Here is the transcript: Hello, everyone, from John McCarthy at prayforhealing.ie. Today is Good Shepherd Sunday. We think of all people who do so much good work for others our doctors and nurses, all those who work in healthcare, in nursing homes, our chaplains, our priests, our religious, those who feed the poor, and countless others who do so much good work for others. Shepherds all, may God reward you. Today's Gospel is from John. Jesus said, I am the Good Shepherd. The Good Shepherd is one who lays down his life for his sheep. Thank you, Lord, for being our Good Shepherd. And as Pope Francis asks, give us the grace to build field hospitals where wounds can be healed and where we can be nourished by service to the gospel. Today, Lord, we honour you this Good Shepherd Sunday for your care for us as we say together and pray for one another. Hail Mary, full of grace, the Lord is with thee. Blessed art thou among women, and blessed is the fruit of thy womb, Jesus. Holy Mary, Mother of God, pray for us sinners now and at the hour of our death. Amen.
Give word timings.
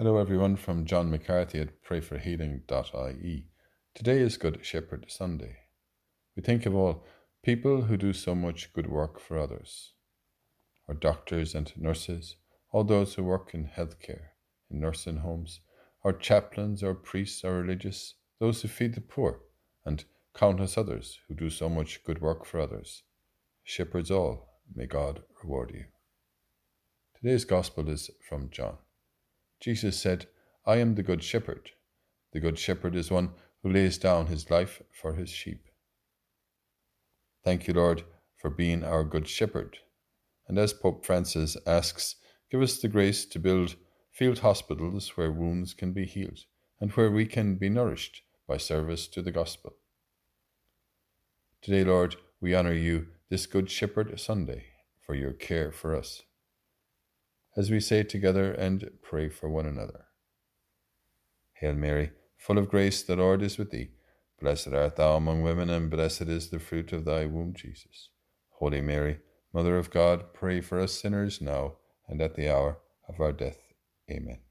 Hello, 0.00 0.16
everyone, 0.16 0.56
from 0.56 0.86
John 0.86 1.10
McCarthy 1.10 1.60
at 1.60 1.84
prayforhealing.ie. 1.84 3.48
Today 3.94 4.18
is 4.18 4.38
Good 4.38 4.64
Shepherd 4.64 5.04
Sunday. 5.10 5.58
We 6.34 6.42
think 6.42 6.64
of 6.64 6.74
all 6.74 7.04
people 7.42 7.82
who 7.82 7.98
do 7.98 8.14
so 8.14 8.34
much 8.34 8.72
good 8.72 8.86
work 8.86 9.20
for 9.20 9.38
others 9.38 9.92
our 10.88 10.94
doctors 10.94 11.54
and 11.54 11.70
nurses, 11.76 12.36
all 12.72 12.82
those 12.82 13.12
who 13.12 13.24
work 13.24 13.52
in 13.52 13.66
healthcare, 13.66 14.28
in 14.70 14.80
nursing 14.80 15.18
homes, 15.18 15.60
our 16.02 16.14
chaplains, 16.14 16.82
our 16.82 16.94
priests, 16.94 17.44
our 17.44 17.52
religious, 17.60 18.14
those 18.38 18.62
who 18.62 18.68
feed 18.68 18.94
the 18.94 19.02
poor, 19.02 19.40
and 19.84 20.06
countless 20.34 20.78
others 20.78 21.18
who 21.28 21.34
do 21.34 21.50
so 21.50 21.68
much 21.68 22.02
good 22.04 22.22
work 22.22 22.46
for 22.46 22.58
others. 22.58 23.02
Shepherds 23.64 24.10
all, 24.10 24.62
may 24.74 24.86
God 24.86 25.20
reward 25.44 25.72
you. 25.74 25.84
Today's 27.20 27.44
Gospel 27.44 27.86
is 27.90 28.10
from 28.26 28.48
John. 28.48 28.78
Jesus 29.60 29.98
said, 29.98 30.26
I 30.66 30.76
am 30.76 30.94
the 30.94 31.02
Good 31.02 31.22
Shepherd. 31.22 31.70
The 32.32 32.40
Good 32.40 32.58
Shepherd 32.58 32.96
is 32.96 33.10
one 33.10 33.30
who 33.62 33.70
lays 33.70 33.98
down 33.98 34.26
his 34.26 34.50
life 34.50 34.82
for 34.90 35.14
his 35.14 35.28
sheep. 35.28 35.68
Thank 37.44 37.68
you, 37.68 37.74
Lord, 37.74 38.04
for 38.38 38.48
being 38.48 38.82
our 38.82 39.04
Good 39.04 39.28
Shepherd. 39.28 39.78
And 40.48 40.58
as 40.58 40.72
Pope 40.72 41.04
Francis 41.04 41.58
asks, 41.66 42.16
give 42.50 42.62
us 42.62 42.78
the 42.78 42.88
grace 42.88 43.26
to 43.26 43.38
build 43.38 43.76
field 44.10 44.38
hospitals 44.38 45.16
where 45.16 45.30
wounds 45.30 45.74
can 45.74 45.92
be 45.92 46.06
healed 46.06 46.40
and 46.80 46.90
where 46.92 47.10
we 47.10 47.26
can 47.26 47.56
be 47.56 47.68
nourished 47.68 48.22
by 48.48 48.56
service 48.56 49.06
to 49.08 49.20
the 49.20 49.30
gospel. 49.30 49.74
Today, 51.60 51.84
Lord, 51.84 52.16
we 52.40 52.54
honour 52.54 52.72
you 52.72 53.08
this 53.28 53.44
Good 53.44 53.70
Shepherd 53.70 54.18
Sunday 54.18 54.64
for 55.04 55.14
your 55.14 55.32
care 55.32 55.70
for 55.70 55.94
us 55.94 56.22
as 57.56 57.70
we 57.70 57.80
say 57.80 58.02
together 58.02 58.52
and 58.52 58.90
pray 59.02 59.28
for 59.28 59.48
one 59.48 59.66
another. 59.66 60.06
Hail 61.54 61.74
Mary, 61.74 62.12
full 62.36 62.58
of 62.58 62.68
grace, 62.68 63.02
the 63.02 63.16
Lord 63.16 63.42
is 63.42 63.58
with 63.58 63.70
thee. 63.70 63.90
Blessed 64.40 64.68
art 64.68 64.96
thou 64.96 65.16
among 65.16 65.42
women, 65.42 65.68
and 65.68 65.90
blessed 65.90 66.22
is 66.22 66.48
the 66.48 66.58
fruit 66.58 66.92
of 66.92 67.04
thy 67.04 67.26
womb, 67.26 67.52
Jesus. 67.54 68.10
Holy 68.58 68.80
Mary, 68.80 69.18
Mother 69.52 69.76
of 69.76 69.90
God, 69.90 70.32
pray 70.32 70.60
for 70.60 70.80
us 70.80 70.92
sinners 70.92 71.40
now 71.40 71.74
and 72.08 72.20
at 72.22 72.36
the 72.36 72.48
hour 72.48 72.78
of 73.08 73.20
our 73.20 73.32
death. 73.32 73.58
Amen. 74.10 74.49